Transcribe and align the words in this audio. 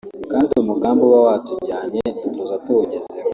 kandi 0.31 0.51
umugambi 0.63 1.01
uba 1.07 1.19
watujyanye 1.27 2.03
dutuza 2.21 2.55
tuwugezeho” 2.63 3.27